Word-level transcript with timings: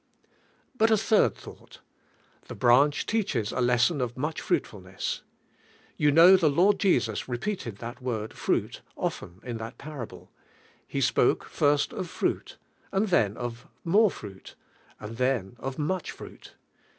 But 0.75 0.89
a 0.89 0.97
third 0.97 1.35
thought 1.35 1.79
The 2.47 2.55
branch 2.55 3.05
teaches 3.05 3.51
a 3.51 3.61
lesson 3.61 4.01
of 4.01 4.17
much 4.17 4.41
fruitfulness. 4.41 5.21
You 5.95 6.11
know 6.11 6.35
the 6.35 6.49
Lord 6.49 6.79
Jesus 6.79 7.29
repeated 7.29 7.75
that 7.77 8.01
word 8.01 8.33
fruit, 8.33 8.81
often 8.95 9.39
in 9.43 9.57
that 9.57 9.77
parable; 9.77 10.31
He 10.87 11.01
spoke, 11.01 11.43
first 11.43 11.93
of 11.93 12.09
fruit, 12.09 12.57
and 12.91 13.09
then 13.09 13.37
of 13.37 13.67
more 13.83 14.09
fruit, 14.09 14.55
and 14.99 15.17
then 15.17 15.55
of 15.59 15.77
much 15.77 16.09
fruit. 16.09 16.53